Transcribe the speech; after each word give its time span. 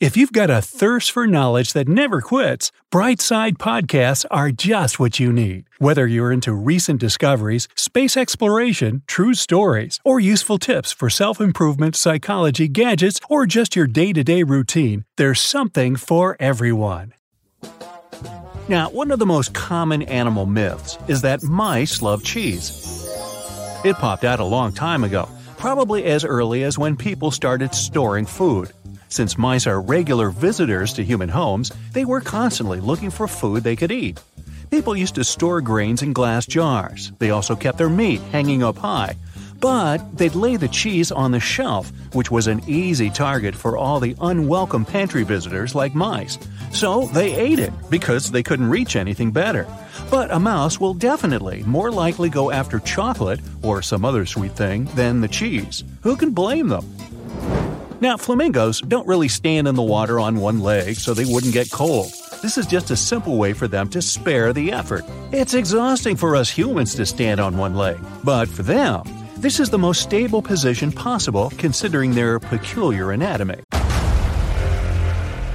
If 0.00 0.16
you've 0.16 0.32
got 0.32 0.50
a 0.50 0.60
thirst 0.60 1.12
for 1.12 1.24
knowledge 1.24 1.72
that 1.72 1.86
never 1.86 2.20
quits, 2.20 2.72
Brightside 2.92 3.58
Podcasts 3.58 4.24
are 4.28 4.50
just 4.50 4.98
what 4.98 5.20
you 5.20 5.32
need. 5.32 5.66
Whether 5.78 6.04
you're 6.08 6.32
into 6.32 6.52
recent 6.52 6.98
discoveries, 6.98 7.68
space 7.76 8.16
exploration, 8.16 9.02
true 9.06 9.34
stories, 9.34 10.00
or 10.04 10.18
useful 10.18 10.58
tips 10.58 10.92
for 10.92 11.08
self 11.08 11.40
improvement, 11.40 11.94
psychology, 11.94 12.66
gadgets, 12.66 13.20
or 13.30 13.46
just 13.46 13.76
your 13.76 13.86
day 13.86 14.12
to 14.12 14.24
day 14.24 14.42
routine, 14.42 15.04
there's 15.16 15.40
something 15.40 15.94
for 15.94 16.36
everyone. 16.40 17.14
Now, 18.68 18.90
one 18.90 19.12
of 19.12 19.20
the 19.20 19.26
most 19.26 19.54
common 19.54 20.02
animal 20.02 20.46
myths 20.46 20.98
is 21.06 21.22
that 21.22 21.44
mice 21.44 22.02
love 22.02 22.24
cheese. 22.24 23.06
It 23.84 23.94
popped 23.96 24.24
out 24.24 24.40
a 24.40 24.44
long 24.44 24.72
time 24.72 25.04
ago, 25.04 25.28
probably 25.56 26.04
as 26.06 26.24
early 26.24 26.64
as 26.64 26.76
when 26.76 26.96
people 26.96 27.30
started 27.30 27.74
storing 27.76 28.26
food. 28.26 28.72
Since 29.14 29.38
mice 29.38 29.68
are 29.68 29.80
regular 29.80 30.28
visitors 30.30 30.92
to 30.94 31.04
human 31.04 31.28
homes, 31.28 31.70
they 31.92 32.04
were 32.04 32.20
constantly 32.20 32.80
looking 32.80 33.10
for 33.10 33.28
food 33.28 33.62
they 33.62 33.76
could 33.76 33.92
eat. 33.92 34.20
People 34.72 34.96
used 34.96 35.14
to 35.14 35.22
store 35.22 35.60
grains 35.60 36.02
in 36.02 36.12
glass 36.12 36.46
jars. 36.46 37.12
They 37.20 37.30
also 37.30 37.54
kept 37.54 37.78
their 37.78 37.88
meat 37.88 38.20
hanging 38.32 38.64
up 38.64 38.76
high. 38.76 39.14
But 39.60 39.98
they'd 40.18 40.34
lay 40.34 40.56
the 40.56 40.66
cheese 40.66 41.12
on 41.12 41.30
the 41.30 41.38
shelf, 41.38 41.92
which 42.12 42.32
was 42.32 42.48
an 42.48 42.62
easy 42.66 43.08
target 43.08 43.54
for 43.54 43.76
all 43.76 44.00
the 44.00 44.16
unwelcome 44.20 44.84
pantry 44.84 45.22
visitors 45.22 45.76
like 45.76 45.94
mice. 45.94 46.36
So 46.72 47.06
they 47.06 47.36
ate 47.36 47.60
it 47.60 47.72
because 47.88 48.32
they 48.32 48.42
couldn't 48.42 48.68
reach 48.68 48.96
anything 48.96 49.30
better. 49.30 49.68
But 50.10 50.32
a 50.32 50.40
mouse 50.40 50.80
will 50.80 50.92
definitely 50.92 51.62
more 51.62 51.92
likely 51.92 52.30
go 52.30 52.50
after 52.50 52.80
chocolate 52.80 53.38
or 53.62 53.80
some 53.80 54.04
other 54.04 54.26
sweet 54.26 54.56
thing 54.56 54.86
than 54.96 55.20
the 55.20 55.28
cheese. 55.28 55.84
Who 56.02 56.16
can 56.16 56.32
blame 56.32 56.66
them? 56.66 56.84
Now, 58.04 58.18
flamingos 58.18 58.82
don't 58.82 59.06
really 59.08 59.28
stand 59.28 59.66
in 59.66 59.76
the 59.76 59.82
water 59.82 60.20
on 60.20 60.36
one 60.36 60.60
leg 60.60 60.96
so 60.96 61.14
they 61.14 61.24
wouldn't 61.24 61.54
get 61.54 61.70
cold. 61.70 62.12
This 62.42 62.58
is 62.58 62.66
just 62.66 62.90
a 62.90 62.96
simple 62.96 63.38
way 63.38 63.54
for 63.54 63.66
them 63.66 63.88
to 63.88 64.02
spare 64.02 64.52
the 64.52 64.72
effort. 64.72 65.06
It's 65.32 65.54
exhausting 65.54 66.14
for 66.14 66.36
us 66.36 66.50
humans 66.50 66.94
to 66.96 67.06
stand 67.06 67.40
on 67.40 67.56
one 67.56 67.74
leg, 67.74 67.98
but 68.22 68.46
for 68.46 68.62
them, 68.62 69.04
this 69.38 69.58
is 69.58 69.70
the 69.70 69.78
most 69.78 70.02
stable 70.02 70.42
position 70.42 70.92
possible 70.92 71.50
considering 71.56 72.12
their 72.12 72.38
peculiar 72.38 73.12
anatomy. 73.12 73.62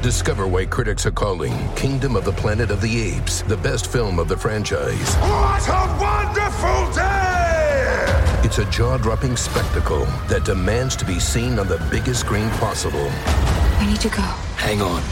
Discover 0.01 0.47
why 0.47 0.65
critics 0.65 1.05
are 1.05 1.11
calling 1.11 1.53
Kingdom 1.75 2.15
of 2.15 2.25
the 2.25 2.31
Planet 2.31 2.71
of 2.71 2.81
the 2.81 3.13
Apes 3.13 3.43
the 3.43 3.57
best 3.57 3.91
film 3.91 4.17
of 4.17 4.27
the 4.27 4.37
franchise. 4.37 5.15
What 5.17 5.67
a 5.67 5.97
wonderful 6.01 6.95
day! 6.95 8.18
It's 8.41 8.57
a 8.57 8.63
jaw 8.71 8.97
dropping 8.97 9.35
spectacle 9.35 10.05
that 10.29 10.45
demands 10.45 10.95
to 10.95 11.05
be 11.05 11.19
seen 11.19 11.59
on 11.59 11.67
the 11.67 11.77
biggest 11.91 12.21
screen 12.21 12.49
possible. 12.51 13.11
We 13.81 13.87
need 13.87 13.99
to 13.99 14.07
go. 14.07 14.21
Hang 14.55 14.81
on. 14.81 15.03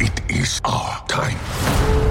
It 0.00 0.20
is 0.28 0.60
our 0.64 1.06
time. 1.06 1.38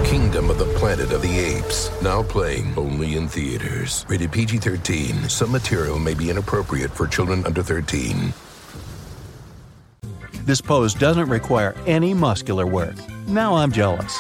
Kingdom 0.06 0.50
of 0.50 0.58
the 0.58 0.74
Planet 0.80 1.12
of 1.12 1.22
the 1.22 1.38
Apes. 1.38 1.92
Now 2.02 2.24
playing 2.24 2.74
only 2.78 3.18
in 3.18 3.28
theaters. 3.28 4.06
Rated 4.08 4.32
PG 4.32 4.60
13. 4.60 5.28
Some 5.28 5.52
material 5.52 6.00
may 6.00 6.14
be 6.14 6.30
inappropriate 6.30 6.92
for 6.92 7.08
children 7.08 7.46
under 7.46 7.62
13. 7.62 8.34
This 10.46 10.62
pose 10.62 10.94
doesn't 10.94 11.28
require 11.28 11.76
any 11.86 12.14
muscular 12.14 12.66
work. 12.66 12.96
Now 13.28 13.56
I'm 13.56 13.72
jealous. 13.72 14.18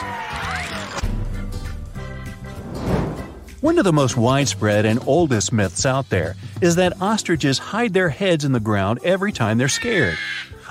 One 3.61 3.77
of 3.77 3.83
the 3.83 3.93
most 3.93 4.17
widespread 4.17 4.87
and 4.87 4.99
oldest 5.05 5.53
myths 5.53 5.85
out 5.85 6.09
there 6.09 6.35
is 6.61 6.77
that 6.77 6.99
ostriches 6.99 7.59
hide 7.59 7.93
their 7.93 8.09
heads 8.09 8.43
in 8.43 8.53
the 8.53 8.59
ground 8.59 8.97
every 9.03 9.31
time 9.31 9.59
they're 9.59 9.67
scared. 9.67 10.17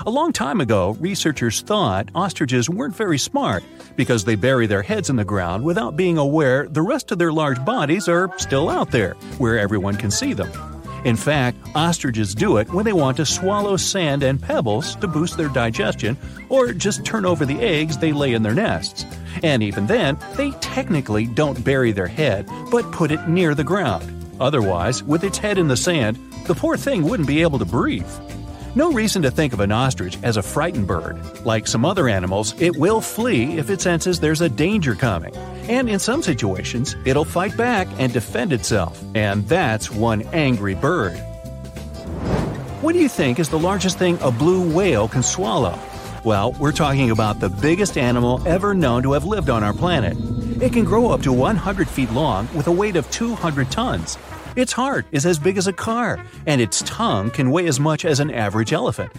A 0.05 0.09
long 0.09 0.33
time 0.33 0.59
ago, 0.59 0.97
researchers 0.99 1.61
thought 1.61 2.09
ostriches 2.13 2.69
weren't 2.69 2.93
very 2.93 3.17
smart 3.17 3.63
because 3.95 4.25
they 4.25 4.35
bury 4.35 4.67
their 4.67 4.81
heads 4.81 5.09
in 5.09 5.15
the 5.15 5.23
ground 5.23 5.63
without 5.63 5.95
being 5.95 6.17
aware 6.17 6.67
the 6.67 6.81
rest 6.81 7.13
of 7.13 7.17
their 7.17 7.31
large 7.31 7.63
bodies 7.63 8.09
are 8.09 8.29
still 8.37 8.69
out 8.69 8.91
there, 8.91 9.13
where 9.37 9.57
everyone 9.57 9.95
can 9.95 10.11
see 10.11 10.33
them. 10.33 10.51
In 11.05 11.15
fact, 11.15 11.57
ostriches 11.73 12.35
do 12.35 12.57
it 12.57 12.71
when 12.73 12.83
they 12.83 12.93
want 12.93 13.17
to 13.17 13.25
swallow 13.25 13.77
sand 13.77 14.21
and 14.21 14.39
pebbles 14.39 14.95
to 14.97 15.07
boost 15.07 15.37
their 15.37 15.49
digestion 15.49 16.17
or 16.49 16.73
just 16.73 17.05
turn 17.05 17.25
over 17.25 17.45
the 17.45 17.59
eggs 17.59 17.97
they 17.97 18.11
lay 18.11 18.33
in 18.33 18.43
their 18.43 18.53
nests. 18.53 19.05
And 19.43 19.63
even 19.63 19.87
then, 19.87 20.17
they 20.35 20.51
technically 20.61 21.25
don't 21.25 21.63
bury 21.63 21.91
their 21.91 22.07
head, 22.07 22.47
but 22.69 22.91
put 22.91 23.11
it 23.11 23.27
near 23.27 23.55
the 23.55 23.63
ground. 23.63 24.03
Otherwise, 24.39 25.03
with 25.03 25.23
its 25.23 25.37
head 25.37 25.57
in 25.57 25.67
the 25.67 25.77
sand, 25.77 26.17
the 26.47 26.55
poor 26.55 26.77
thing 26.77 27.03
wouldn't 27.03 27.27
be 27.27 27.41
able 27.41 27.59
to 27.59 27.65
breathe. 27.65 28.09
No 28.73 28.91
reason 28.93 29.21
to 29.23 29.31
think 29.31 29.51
of 29.51 29.59
an 29.59 29.71
ostrich 29.71 30.17
as 30.23 30.37
a 30.37 30.41
frightened 30.41 30.87
bird. 30.87 31.19
Like 31.45 31.67
some 31.67 31.83
other 31.83 32.07
animals, 32.07 32.59
it 32.61 32.77
will 32.77 33.01
flee 33.01 33.57
if 33.57 33.69
it 33.69 33.81
senses 33.81 34.19
there's 34.19 34.39
a 34.39 34.47
danger 34.47 34.95
coming. 34.95 35.35
And 35.67 35.89
in 35.89 35.99
some 35.99 36.23
situations, 36.23 36.95
it'll 37.03 37.25
fight 37.25 37.55
back 37.57 37.87
and 37.97 38.13
defend 38.13 38.53
itself. 38.53 39.03
And 39.13 39.45
that's 39.47 39.91
one 39.91 40.21
angry 40.33 40.75
bird. 40.75 41.17
What 42.81 42.93
do 42.93 42.99
you 42.99 43.09
think 43.09 43.39
is 43.39 43.49
the 43.49 43.59
largest 43.59 43.99
thing 43.99 44.17
a 44.21 44.31
blue 44.31 44.73
whale 44.73 45.07
can 45.07 45.21
swallow? 45.21 45.77
Well, 46.23 46.51
we're 46.59 46.71
talking 46.71 47.09
about 47.09 47.39
the 47.39 47.49
biggest 47.49 47.97
animal 47.97 48.47
ever 48.47 48.75
known 48.75 49.01
to 49.03 49.13
have 49.13 49.25
lived 49.25 49.49
on 49.49 49.63
our 49.63 49.73
planet. 49.73 50.15
It 50.61 50.71
can 50.71 50.85
grow 50.85 51.09
up 51.09 51.23
to 51.23 51.33
100 51.33 51.89
feet 51.89 52.11
long 52.11 52.47
with 52.53 52.67
a 52.67 52.71
weight 52.71 52.95
of 52.95 53.09
200 53.09 53.71
tons. 53.71 54.19
Its 54.55 54.71
heart 54.71 55.07
is 55.11 55.25
as 55.25 55.39
big 55.39 55.57
as 55.57 55.65
a 55.65 55.73
car, 55.73 56.23
and 56.45 56.61
its 56.61 56.83
tongue 56.85 57.31
can 57.31 57.49
weigh 57.49 57.65
as 57.65 57.79
much 57.79 58.05
as 58.05 58.19
an 58.19 58.29
average 58.29 58.71
elephant. 58.71 59.11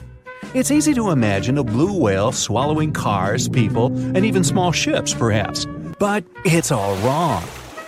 It's 0.55 0.71
easy 0.71 0.95
to 0.95 1.11
imagine 1.11 1.59
a 1.59 1.65
blue 1.65 1.99
whale 1.99 2.31
swallowing 2.31 2.93
cars, 2.93 3.49
people, 3.49 3.87
and 3.87 4.25
even 4.25 4.45
small 4.45 4.71
ships, 4.71 5.12
perhaps. 5.12 5.67
But 5.99 6.23
it's 6.45 6.71
all 6.71 6.95
wrong. 6.99 7.43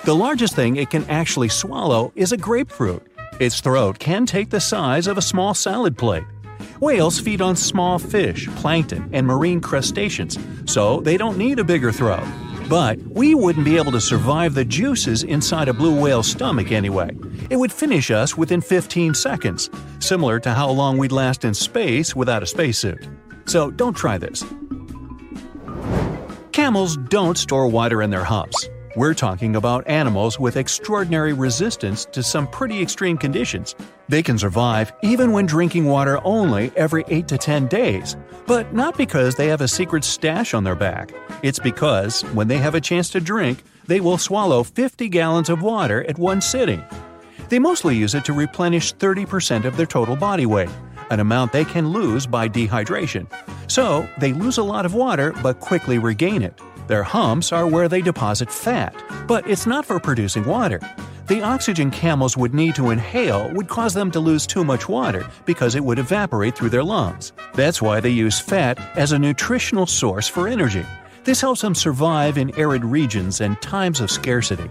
The 0.04 0.16
largest 0.16 0.56
thing 0.56 0.74
it 0.74 0.90
can 0.90 1.04
actually 1.04 1.50
swallow 1.50 2.12
is 2.16 2.32
a 2.32 2.36
grapefruit. 2.36 3.06
Its 3.38 3.60
throat 3.60 4.00
can 4.00 4.26
take 4.26 4.50
the 4.50 4.60
size 4.60 5.06
of 5.06 5.18
a 5.18 5.22
small 5.22 5.54
salad 5.54 5.96
plate. 5.96 6.24
Whales 6.84 7.18
feed 7.18 7.40
on 7.40 7.56
small 7.56 7.98
fish, 7.98 8.46
plankton, 8.56 9.08
and 9.14 9.26
marine 9.26 9.58
crustaceans, 9.58 10.36
so 10.66 11.00
they 11.00 11.16
don't 11.16 11.38
need 11.38 11.58
a 11.58 11.64
bigger 11.64 11.90
throat. 11.90 12.26
But 12.68 12.98
we 12.98 13.34
wouldn't 13.34 13.64
be 13.64 13.78
able 13.78 13.92
to 13.92 14.00
survive 14.02 14.52
the 14.52 14.66
juices 14.66 15.22
inside 15.22 15.68
a 15.68 15.72
blue 15.72 15.98
whale's 15.98 16.30
stomach 16.30 16.72
anyway. 16.72 17.16
It 17.48 17.56
would 17.56 17.72
finish 17.72 18.10
us 18.10 18.36
within 18.36 18.60
15 18.60 19.14
seconds, 19.14 19.70
similar 19.98 20.38
to 20.40 20.52
how 20.52 20.68
long 20.68 20.98
we'd 20.98 21.10
last 21.10 21.46
in 21.46 21.54
space 21.54 22.14
without 22.14 22.42
a 22.42 22.46
spacesuit. 22.46 23.08
So 23.46 23.70
don't 23.70 23.96
try 23.96 24.18
this. 24.18 24.44
Camels 26.52 26.98
don't 26.98 27.38
store 27.38 27.66
water 27.66 28.02
in 28.02 28.10
their 28.10 28.24
humps. 28.24 28.68
We're 28.96 29.14
talking 29.14 29.56
about 29.56 29.88
animals 29.88 30.38
with 30.38 30.56
extraordinary 30.56 31.32
resistance 31.32 32.04
to 32.12 32.22
some 32.22 32.46
pretty 32.46 32.80
extreme 32.80 33.18
conditions. 33.18 33.74
They 34.08 34.22
can 34.22 34.38
survive 34.38 34.92
even 35.02 35.32
when 35.32 35.46
drinking 35.46 35.86
water 35.86 36.20
only 36.22 36.70
every 36.76 37.04
8 37.08 37.26
to 37.26 37.36
10 37.36 37.66
days, 37.66 38.16
but 38.46 38.72
not 38.72 38.96
because 38.96 39.34
they 39.34 39.48
have 39.48 39.62
a 39.62 39.66
secret 39.66 40.04
stash 40.04 40.54
on 40.54 40.62
their 40.62 40.76
back. 40.76 41.12
It's 41.42 41.58
because, 41.58 42.22
when 42.34 42.46
they 42.46 42.58
have 42.58 42.76
a 42.76 42.80
chance 42.80 43.10
to 43.10 43.20
drink, 43.20 43.64
they 43.88 43.98
will 43.98 44.16
swallow 44.16 44.62
50 44.62 45.08
gallons 45.08 45.48
of 45.48 45.60
water 45.60 46.04
at 46.04 46.16
one 46.16 46.40
sitting. 46.40 46.84
They 47.48 47.58
mostly 47.58 47.96
use 47.96 48.14
it 48.14 48.24
to 48.26 48.32
replenish 48.32 48.94
30% 48.94 49.64
of 49.64 49.76
their 49.76 49.86
total 49.86 50.14
body 50.14 50.46
weight, 50.46 50.70
an 51.10 51.18
amount 51.18 51.50
they 51.50 51.64
can 51.64 51.88
lose 51.88 52.28
by 52.28 52.48
dehydration. 52.48 53.26
So, 53.68 54.08
they 54.18 54.32
lose 54.32 54.58
a 54.58 54.62
lot 54.62 54.86
of 54.86 54.94
water 54.94 55.32
but 55.42 55.58
quickly 55.58 55.98
regain 55.98 56.42
it. 56.42 56.60
Their 56.86 57.02
humps 57.02 57.52
are 57.52 57.66
where 57.66 57.88
they 57.88 58.02
deposit 58.02 58.50
fat, 58.50 58.94
but 59.26 59.48
it's 59.48 59.66
not 59.66 59.86
for 59.86 59.98
producing 59.98 60.44
water. 60.44 60.80
The 61.26 61.42
oxygen 61.42 61.90
camels 61.90 62.36
would 62.36 62.52
need 62.52 62.74
to 62.74 62.90
inhale 62.90 63.50
would 63.54 63.68
cause 63.68 63.94
them 63.94 64.10
to 64.10 64.20
lose 64.20 64.46
too 64.46 64.62
much 64.62 64.88
water 64.88 65.26
because 65.46 65.74
it 65.74 65.82
would 65.82 65.98
evaporate 65.98 66.54
through 66.54 66.68
their 66.68 66.84
lungs. 66.84 67.32
That's 67.54 67.80
why 67.80 68.00
they 68.00 68.10
use 68.10 68.38
fat 68.38 68.78
as 68.96 69.12
a 69.12 69.18
nutritional 69.18 69.86
source 69.86 70.28
for 70.28 70.46
energy. 70.46 70.84
This 71.24 71.40
helps 71.40 71.62
them 71.62 71.74
survive 71.74 72.36
in 72.36 72.58
arid 72.58 72.84
regions 72.84 73.40
and 73.40 73.60
times 73.62 74.00
of 74.00 74.10
scarcity. 74.10 74.70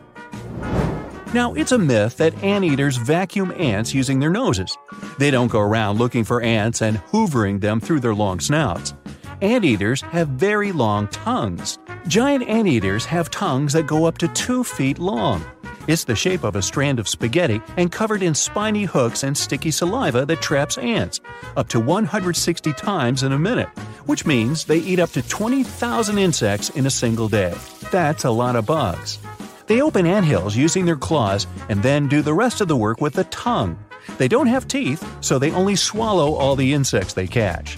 Now, 1.34 1.56
it's 1.56 1.72
a 1.72 1.80
myth 1.80 2.18
that 2.18 2.44
anteaters 2.44 2.98
vacuum 2.98 3.52
ants 3.58 3.92
using 3.96 4.20
their 4.20 4.30
noses. 4.30 4.78
They 5.18 5.32
don't 5.32 5.48
go 5.48 5.62
around 5.62 5.98
looking 5.98 6.24
for 6.24 6.44
ants 6.44 6.84
and 6.84 6.98
hoovering 6.98 7.60
them 7.60 7.80
through 7.80 8.02
their 8.02 8.14
long 8.14 8.40
snouts. 8.40 8.94
Anteaters 9.44 10.00
have 10.14 10.30
very 10.30 10.72
long 10.72 11.10
tongues. 11.10 11.78
Giant 12.08 12.48
anteaters 12.48 13.04
have 13.04 13.30
tongues 13.30 13.74
that 13.74 13.86
go 13.86 14.06
up 14.06 14.18
to 14.20 14.30
2 14.30 14.64
feet 14.64 15.00
long. 15.00 15.44
It's 15.86 16.06
the 16.06 16.16
shape 16.16 16.46
of 16.46 16.56
a 16.56 16.62
strand 16.62 16.98
of 16.98 17.10
spaghetti 17.10 17.62
and 17.76 17.92
covered 17.92 18.24
in 18.24 18.36
spiny 18.36 18.86
hooks 18.86 19.22
and 19.22 19.38
sticky 19.38 19.72
saliva 19.72 20.26
that 20.26 20.42
traps 20.42 20.78
ants, 20.78 21.20
up 21.58 21.68
to 21.68 21.82
160 21.82 22.72
times 22.72 23.24
in 23.24 23.34
a 23.34 23.38
minute, 23.38 23.68
which 24.06 24.26
means 24.26 24.64
they 24.64 24.78
eat 24.78 25.00
up 25.00 25.10
to 25.10 25.22
20,000 25.28 26.18
insects 26.18 26.70
in 26.70 26.86
a 26.86 26.90
single 26.90 27.28
day. 27.28 27.54
That's 27.92 28.24
a 28.24 28.32
lot 28.32 28.56
of 28.56 28.66
bugs. 28.66 29.20
They 29.68 29.82
open 29.82 30.06
anthills 30.06 30.56
using 30.56 30.86
their 30.86 30.96
claws 30.96 31.48
and 31.68 31.84
then 31.84 32.08
do 32.08 32.22
the 32.22 32.34
rest 32.34 32.62
of 32.62 32.70
the 32.70 32.78
work 32.78 33.02
with 33.02 33.16
the 33.16 33.26
tongue. 33.26 33.78
They 34.18 34.30
don't 34.30 34.48
have 34.48 34.70
teeth, 34.70 35.06
so 35.20 35.38
they 35.38 35.52
only 35.52 35.76
swallow 35.76 36.34
all 36.36 36.56
the 36.56 36.72
insects 36.72 37.14
they 37.14 37.28
catch. 37.28 37.78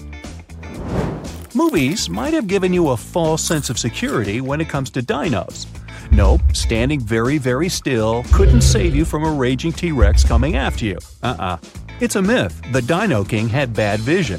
Movies 1.56 2.10
might 2.10 2.34
have 2.34 2.48
given 2.48 2.74
you 2.74 2.90
a 2.90 2.98
false 2.98 3.42
sense 3.42 3.70
of 3.70 3.78
security 3.78 4.42
when 4.42 4.60
it 4.60 4.68
comes 4.68 4.90
to 4.90 5.00
dinos. 5.00 5.64
Nope, 6.12 6.42
standing 6.52 7.00
very, 7.00 7.38
very 7.38 7.70
still 7.70 8.24
couldn't 8.24 8.60
save 8.60 8.94
you 8.94 9.06
from 9.06 9.24
a 9.24 9.30
raging 9.30 9.72
T 9.72 9.90
Rex 9.90 10.22
coming 10.22 10.56
after 10.56 10.84
you. 10.84 10.98
Uh 11.22 11.28
uh-uh. 11.28 11.42
uh. 11.42 11.56
It's 11.98 12.16
a 12.16 12.20
myth. 12.20 12.60
The 12.72 12.82
Dino 12.82 13.24
King 13.24 13.48
had 13.48 13.72
bad 13.72 14.00
vision. 14.00 14.38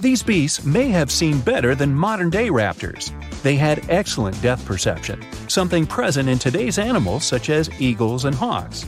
These 0.00 0.22
beasts 0.22 0.64
may 0.64 0.88
have 0.88 1.12
seen 1.12 1.38
better 1.42 1.74
than 1.74 1.94
modern 1.94 2.30
day 2.30 2.48
raptors. 2.48 3.12
They 3.42 3.56
had 3.56 3.84
excellent 3.90 4.40
depth 4.40 4.64
perception, 4.64 5.22
something 5.48 5.86
present 5.86 6.30
in 6.30 6.38
today's 6.38 6.78
animals 6.78 7.26
such 7.26 7.50
as 7.50 7.68
eagles 7.78 8.24
and 8.24 8.34
hawks. 8.34 8.86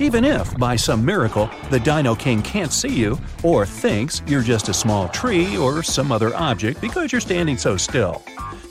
Even 0.00 0.24
if, 0.24 0.56
by 0.56 0.76
some 0.76 1.04
miracle, 1.04 1.50
the 1.68 1.78
Dino 1.78 2.14
King 2.14 2.40
can't 2.40 2.72
see 2.72 2.88
you, 2.88 3.18
or 3.42 3.66
thinks 3.66 4.22
you're 4.26 4.40
just 4.40 4.70
a 4.70 4.74
small 4.74 5.08
tree 5.10 5.58
or 5.58 5.82
some 5.82 6.10
other 6.10 6.34
object 6.34 6.80
because 6.80 7.12
you're 7.12 7.20
standing 7.20 7.58
so 7.58 7.76
still, 7.76 8.22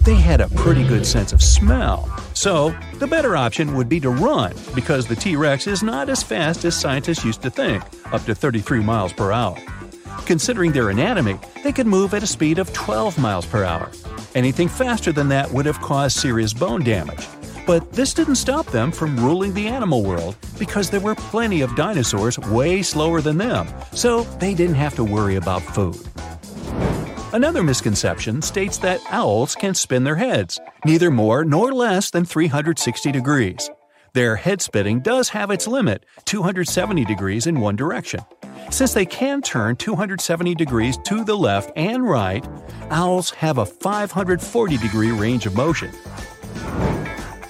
they 0.06 0.16
had 0.16 0.42
a 0.42 0.50
pretty 0.50 0.84
good 0.88 1.06
sense 1.06 1.32
of 1.32 1.44
smell. 1.44 2.12
So, 2.34 2.76
the 2.96 3.06
better 3.06 3.38
option 3.38 3.76
would 3.76 3.88
be 3.88 4.00
to 4.00 4.10
run, 4.10 4.56
because 4.74 5.06
the 5.06 5.16
T 5.16 5.36
Rex 5.36 5.68
is 5.68 5.84
not 5.84 6.10
as 6.10 6.24
fast 6.24 6.66
as 6.66 6.76
scientists 6.76 7.24
used 7.24 7.44
to 7.44 7.52
think, 7.52 7.84
up 8.12 8.26
to 8.26 8.34
33 8.34 8.80
miles 8.80 9.14
per 9.14 9.32
hour. 9.32 9.56
Considering 10.26 10.72
their 10.72 10.90
anatomy, 10.90 11.38
they 11.64 11.72
could 11.72 11.86
move 11.86 12.16
at 12.16 12.24
a 12.24 12.28
speed 12.28 12.58
of 12.58 12.74
12 12.74 13.20
miles 13.20 13.46
per 13.46 13.64
hour. 13.64 13.92
Anything 14.34 14.68
faster 14.68 15.12
than 15.12 15.30
that 15.30 15.52
would 15.52 15.68
have 15.68 15.80
caused 15.80 16.18
serious 16.18 16.56
bone 16.56 16.84
damage. 16.84 17.28
But 17.70 17.92
this 17.94 18.16
didn't 18.16 18.38
stop 18.38 18.66
them 18.66 18.92
from 18.92 19.16
ruling 19.24 19.54
the 19.54 19.68
animal 19.68 20.02
world 20.02 20.36
because 20.58 20.90
there 20.90 21.00
were 21.00 21.14
plenty 21.14 21.62
of 21.62 21.76
dinosaurs 21.76 22.40
way 22.40 22.82
slower 22.82 23.22
than 23.22 23.38
them, 23.38 23.68
so 23.94 24.24
they 24.40 24.56
didn't 24.56 24.74
have 24.78 24.96
to 24.96 25.04
worry 25.04 25.36
about 25.36 25.62
food. 25.62 25.96
Another 27.32 27.62
misconception 27.62 28.42
states 28.42 28.80
that 28.80 29.02
owls 29.12 29.54
can 29.54 29.76
spin 29.76 30.04
their 30.04 30.16
heads, 30.16 30.60
neither 30.84 31.12
more 31.12 31.46
nor 31.46 31.72
less 31.72 32.10
than 32.10 32.26
360 32.26 33.12
degrees. 33.12 33.70
Their 34.14 34.36
head 34.36 34.64
spinning 34.64 35.02
does 35.02 35.30
have 35.30 35.52
its 35.52 35.68
limit, 35.68 36.08
270 36.26 37.06
degrees 37.06 37.46
in 37.46 37.60
one 37.60 37.76
direction. 37.76 38.22
Since 38.72 38.96
they 38.96 39.06
can 39.06 39.44
turn 39.44 39.76
270 39.76 40.56
degrees 40.56 40.98
to 41.06 41.24
the 41.24 41.38
left 41.38 41.72
and 41.76 42.04
right, 42.10 42.44
owls 42.90 43.30
have 43.30 43.60
a 43.60 43.66
540 43.68 44.78
degree 44.78 45.12
range 45.12 45.46
of 45.46 45.56
motion. 45.56 45.92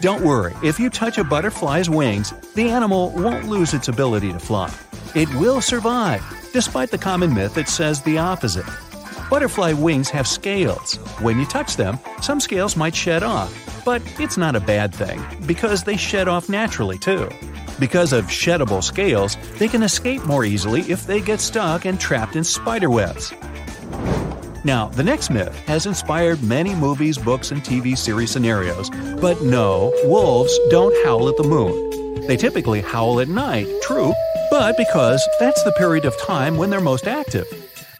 Don't 0.02 0.24
worry, 0.24 0.56
if 0.64 0.80
you 0.80 0.90
touch 0.90 1.18
a 1.18 1.26
butterfly's 1.26 1.90
wings, 1.90 2.34
the 2.56 2.70
animal 2.70 3.10
won't 3.10 3.50
lose 3.50 3.74
its 3.74 3.90
ability 3.90 4.32
to 4.32 4.40
fly. 4.40 4.74
It 5.14 5.28
will 5.36 5.60
survive, 5.60 6.24
despite 6.54 6.90
the 6.90 6.98
common 6.98 7.34
myth 7.34 7.56
that 7.56 7.68
says 7.68 8.02
the 8.02 8.18
opposite. 8.18 8.66
Butterfly 9.30 9.74
wings 9.74 10.10
have 10.10 10.26
scales. 10.26 10.96
When 11.20 11.38
you 11.38 11.46
touch 11.46 11.76
them, 11.76 12.00
some 12.22 12.40
scales 12.40 12.78
might 12.78 12.96
shed 12.96 13.24
off, 13.24 13.54
but 13.84 14.02
it's 14.20 14.38
not 14.38 14.56
a 14.56 14.62
bad 14.62 14.96
thing, 14.96 15.22
because 15.46 15.84
they 15.84 15.98
shed 15.98 16.30
off 16.30 16.48
naturally 16.48 16.98
too. 16.98 17.28
Because 17.78 18.14
of 18.14 18.26
sheddable 18.28 18.82
scales, 18.82 19.36
they 19.58 19.68
can 19.68 19.84
escape 19.84 20.24
more 20.26 20.46
easily 20.46 20.82
if 20.82 21.06
they 21.06 21.20
get 21.20 21.42
stuck 21.42 21.84
and 21.84 22.00
trapped 22.00 22.38
in 22.38 22.46
spider 22.46 22.90
webs. 22.90 23.34
Now, 24.66 24.88
the 24.90 25.04
next 25.04 25.30
myth 25.30 25.56
has 25.68 25.86
inspired 25.86 26.44
many 26.44 26.76
movies, 26.76 27.18
books, 27.18 27.52
and 27.52 27.64
TV 27.64 27.98
series 27.98 28.32
scenarios, 28.32 28.90
but 29.22 29.42
no, 29.42 29.94
wolves 30.04 30.58
don't 30.70 30.96
howl 31.06 31.30
at 31.30 31.38
the 31.38 31.44
moon. 31.44 32.28
They 32.28 32.36
typically 32.36 32.82
howl 32.82 33.22
at 33.22 33.30
night, 33.30 33.68
true, 33.82 34.14
but 34.52 34.76
because 34.76 35.26
that's 35.40 35.64
the 35.64 35.72
period 35.74 36.06
of 36.06 36.18
time 36.20 36.58
when 36.58 36.70
they're 36.70 36.82
most 36.82 37.08
active. 37.08 37.48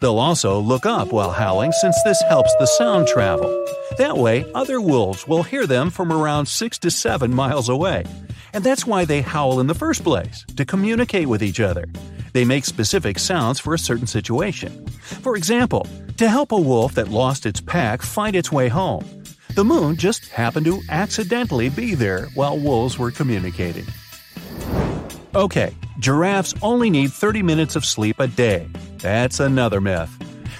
They'll 0.00 0.18
also 0.18 0.60
look 0.60 0.86
up 0.86 1.12
while 1.12 1.30
howling 1.30 1.72
since 1.72 1.96
this 2.04 2.20
helps 2.28 2.54
the 2.58 2.66
sound 2.66 3.08
travel. 3.08 3.48
That 3.98 4.16
way, 4.16 4.50
other 4.54 4.80
wolves 4.80 5.26
will 5.26 5.42
hear 5.42 5.66
them 5.66 5.90
from 5.90 6.12
around 6.12 6.46
6 6.46 6.78
to 6.78 6.90
7 6.90 7.34
miles 7.34 7.68
away. 7.68 8.04
And 8.52 8.64
that's 8.64 8.86
why 8.86 9.04
they 9.04 9.20
howl 9.22 9.60
in 9.60 9.66
the 9.66 9.74
first 9.74 10.02
place, 10.02 10.44
to 10.56 10.64
communicate 10.64 11.26
with 11.26 11.42
each 11.42 11.60
other. 11.60 11.86
They 12.32 12.44
make 12.44 12.64
specific 12.64 13.18
sounds 13.18 13.60
for 13.60 13.74
a 13.74 13.78
certain 13.78 14.06
situation. 14.06 14.86
For 15.22 15.36
example, 15.36 15.86
to 16.20 16.28
help 16.28 16.52
a 16.52 16.60
wolf 16.60 16.96
that 16.96 17.08
lost 17.08 17.46
its 17.46 17.62
pack 17.62 18.02
find 18.02 18.36
its 18.36 18.52
way 18.52 18.68
home. 18.68 19.02
The 19.54 19.64
moon 19.64 19.96
just 19.96 20.28
happened 20.28 20.66
to 20.66 20.82
accidentally 20.90 21.70
be 21.70 21.94
there 21.94 22.26
while 22.34 22.58
wolves 22.58 22.98
were 22.98 23.10
communicating. 23.10 23.86
Okay, 25.34 25.74
giraffes 25.98 26.52
only 26.60 26.90
need 26.90 27.10
30 27.10 27.42
minutes 27.42 27.74
of 27.74 27.86
sleep 27.86 28.20
a 28.20 28.26
day. 28.26 28.68
That's 28.98 29.40
another 29.40 29.80
myth. 29.80 30.10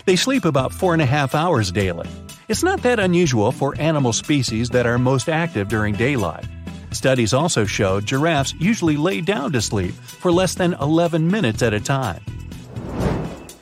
They 0.06 0.16
sleep 0.16 0.46
about 0.46 0.72
four 0.72 0.94
and 0.94 1.02
a 1.02 1.12
half 1.18 1.34
hours 1.34 1.70
daily. 1.70 2.08
It's 2.48 2.62
not 2.62 2.82
that 2.84 2.98
unusual 2.98 3.52
for 3.52 3.78
animal 3.78 4.14
species 4.14 4.70
that 4.70 4.86
are 4.86 4.96
most 4.96 5.28
active 5.28 5.68
during 5.68 5.94
daylight. 5.94 6.46
Studies 6.92 7.34
also 7.34 7.66
show 7.66 8.00
giraffes 8.00 8.54
usually 8.58 8.96
lay 8.96 9.20
down 9.20 9.52
to 9.52 9.60
sleep 9.60 9.92
for 9.92 10.32
less 10.32 10.54
than 10.54 10.72
11 10.80 11.30
minutes 11.30 11.62
at 11.62 11.74
a 11.74 11.80
time. 11.80 12.22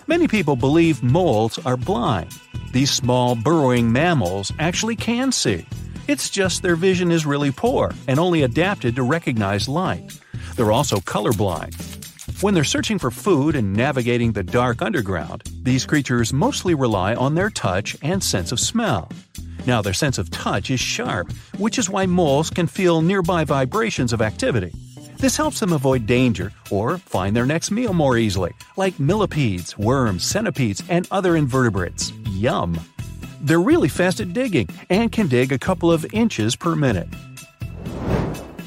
Many 0.09 0.27
people 0.27 0.57
believe 0.57 1.03
moles 1.03 1.59
are 1.67 1.77
blind. 1.77 2.35
These 2.73 2.91
small, 2.91 3.35
burrowing 3.35 3.93
mammals 3.93 4.51
actually 4.59 4.97
can 4.97 5.31
see. 5.33 5.67
It's 6.07 6.31
just 6.31 6.63
their 6.63 6.77
vision 6.77 7.13
is 7.13 7.27
really 7.27 7.51
poor 7.51 7.93
and 8.07 8.19
only 8.19 8.43
adapted 8.43 8.97
to 8.97 9.03
recognize 9.03 9.69
light. 9.69 10.19
They're 10.57 10.73
also 10.73 10.97
colorblind. 11.01 11.75
When 12.43 12.55
they're 12.55 12.65
searching 12.65 12.99
for 12.99 13.11
food 13.11 13.55
and 13.55 13.75
navigating 13.75 14.33
the 14.33 14.43
dark 14.43 14.81
underground, 14.81 15.43
these 15.63 15.85
creatures 15.85 16.33
mostly 16.33 16.75
rely 16.75 17.15
on 17.15 17.35
their 17.35 17.51
touch 17.51 17.95
and 18.01 18.25
sense 18.25 18.51
of 18.51 18.59
smell. 18.59 19.11
Now, 19.67 19.83
their 19.83 19.93
sense 19.93 20.17
of 20.17 20.31
touch 20.31 20.71
is 20.71 20.81
sharp, 20.81 21.31
which 21.59 21.79
is 21.79 21.91
why 21.91 22.07
moles 22.07 22.49
can 22.49 22.67
feel 22.67 23.03
nearby 23.03 23.45
vibrations 23.45 24.15
of 24.15 24.23
activity. 24.23 24.73
This 25.19 25.37
helps 25.37 25.59
them 25.59 25.73
avoid 25.73 26.07
danger 26.07 26.53
or 26.71 26.99
find 26.99 27.35
their 27.35 27.45
next 27.45 27.73
meal 27.73 27.93
more 27.93 28.17
easily, 28.17 28.53
like 28.77 29.01
millipedes, 29.01 29.77
worms, 29.77 30.25
centipedes, 30.25 30.81
and 30.89 31.09
other 31.11 31.35
invertebrates. 31.35 32.13
Yum! 32.31 32.79
They're 33.41 33.61
really 33.61 33.89
fast 33.89 34.21
at 34.21 34.33
digging 34.33 34.69
and 34.91 35.11
can 35.11 35.27
dig 35.27 35.53
a 35.53 35.59
couple 35.59 35.91
of 35.91 36.07
inches 36.15 36.55
per 36.55 36.77
minute. 36.77 37.09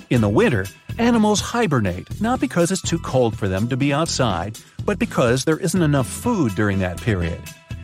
In 0.09 0.19
the 0.19 0.27
winter, 0.27 0.65
animals 0.97 1.39
hibernate 1.39 2.19
not 2.19 2.41
because 2.41 2.69
it's 2.69 2.81
too 2.81 2.99
cold 2.99 3.37
for 3.37 3.47
them 3.47 3.69
to 3.69 3.77
be 3.77 3.93
outside, 3.93 4.59
but 4.83 4.99
because 4.99 5.45
there 5.45 5.57
isn't 5.57 5.81
enough 5.81 6.07
food 6.07 6.53
during 6.55 6.79
that 6.79 6.99
period. 6.99 7.39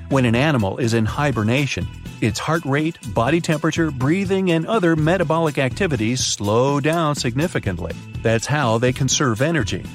When 0.09 0.25
an 0.25 0.35
animal 0.35 0.77
is 0.77 0.93
in 0.93 1.05
hibernation, 1.05 1.87
its 2.21 2.39
heart 2.39 2.65
rate, 2.65 2.97
body 3.13 3.41
temperature, 3.41 3.91
breathing, 3.91 4.51
and 4.51 4.65
other 4.65 4.95
metabolic 4.95 5.57
activities 5.57 6.25
slow 6.25 6.79
down 6.79 7.15
significantly. 7.15 7.93
That's 8.21 8.45
how 8.45 8.77
they 8.77 8.93
conserve 8.93 9.41
energy. 9.41 9.85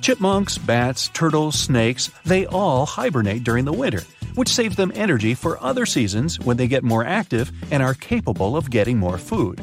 Chipmunks, 0.00 0.58
bats, 0.58 1.08
turtles, 1.08 1.58
snakes, 1.58 2.10
they 2.24 2.46
all 2.46 2.84
hibernate 2.84 3.42
during 3.42 3.64
the 3.64 3.72
winter, 3.72 4.02
which 4.34 4.48
saves 4.48 4.76
them 4.76 4.92
energy 4.94 5.34
for 5.34 5.62
other 5.62 5.86
seasons 5.86 6.38
when 6.40 6.56
they 6.56 6.68
get 6.68 6.84
more 6.84 7.04
active 7.04 7.50
and 7.70 7.82
are 7.82 7.94
capable 7.94 8.56
of 8.56 8.70
getting 8.70 8.98
more 8.98 9.18
food. 9.18 9.60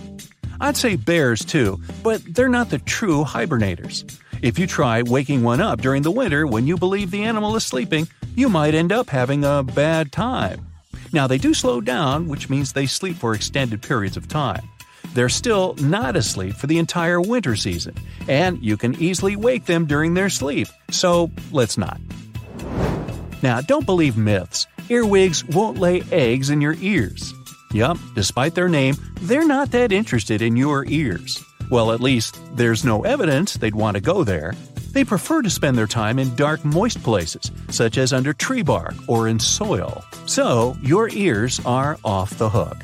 I'd 0.60 0.78
say 0.78 0.96
bears 0.96 1.46
too, 1.46 1.82
but 2.04 2.22
they're 2.24 2.50
not 2.50 2.70
the 2.70 2.80
true 2.80 3.24
hibernators. 3.24 4.20
If 4.42 4.58
you 4.58 4.66
try 4.66 5.04
waking 5.04 5.44
one 5.44 5.62
up 5.62 5.82
during 5.82 6.02
the 6.02 6.12
winter 6.12 6.48
when 6.48 6.66
you 6.66 6.76
believe 6.76 7.12
the 7.12 7.24
animal 7.24 7.56
is 7.56 7.64
sleeping, 7.64 8.08
you 8.36 8.50
might 8.50 8.74
end 8.74 8.92
up 8.92 9.10
having 9.10 9.44
a 9.44 9.62
bad 9.62 10.12
time. 10.12 10.71
Now, 11.13 11.27
they 11.27 11.38
do 11.38 11.53
slow 11.53 11.82
down, 11.82 12.27
which 12.27 12.50
means 12.50 12.72
they 12.72 12.86
sleep 12.86 13.18
for 13.18 13.34
extended 13.34 13.82
periods 13.82 14.18
of 14.18 14.27
time. 14.27 14.70
They're 15.13 15.30
still 15.30 15.75
not 15.82 16.15
asleep 16.15 16.56
for 16.56 16.68
the 16.68 16.77
entire 16.77 17.20
winter 17.20 17.56
season, 17.56 17.96
and 18.30 18.62
you 18.63 18.77
can 18.77 18.96
easily 19.01 19.36
wake 19.36 19.65
them 19.65 19.86
during 19.86 20.13
their 20.13 20.30
sleep, 20.30 20.70
so 20.89 21.32
let's 21.51 21.77
not. 21.77 22.00
Now, 23.41 23.60
don't 23.60 23.86
believe 23.86 24.15
myths. 24.15 24.68
Earwigs 24.89 25.44
won't 25.46 25.80
lay 25.80 26.01
eggs 26.12 26.50
in 26.50 26.62
your 26.62 26.75
ears. 26.80 27.34
Yup, 27.74 27.98
despite 28.15 28.56
their 28.56 28.70
name, 28.70 28.96
they're 29.22 29.48
not 29.48 29.72
that 29.72 29.91
interested 29.91 30.41
in 30.41 30.56
your 30.56 30.86
ears. 30.88 31.44
Well, 31.70 31.91
at 31.91 32.01
least, 32.01 32.39
there's 32.56 32.86
no 32.86 33.03
evidence 33.03 33.53
they'd 33.53 33.75
want 33.75 33.96
to 33.96 34.01
go 34.01 34.24
there. 34.24 34.53
They 34.93 35.03
prefer 35.05 35.41
to 35.41 35.50
spend 35.50 35.77
their 35.77 35.88
time 35.88 36.19
in 36.19 36.36
dark, 36.36 36.63
moist 36.65 37.01
places, 37.01 37.51
such 37.69 37.98
as 37.98 38.13
under 38.13 38.33
tree 38.33 38.62
bark 38.62 38.95
or 39.07 39.27
in 39.27 39.39
soil. 39.39 40.03
So, 40.25 40.75
your 40.81 41.10
ears 41.10 41.62
are 41.65 41.98
off 42.03 42.38
the 42.38 42.50
hook. 42.50 42.77